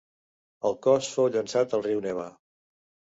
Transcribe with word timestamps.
El 0.69 0.77
cos 0.87 1.09
fou 1.17 1.27
llançat 1.35 1.75
al 1.79 1.83
riu 1.89 2.01
Neva. 2.07 2.25